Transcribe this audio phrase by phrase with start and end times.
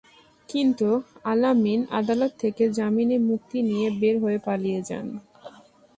[0.49, 0.87] কিন্তু
[1.23, 5.07] আল-আমিন আদালত থেকে জামিনে মুক্তি নিয়ে বের হয়ে পালিয়ে যান।